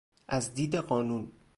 [0.27, 1.31] از دید قانون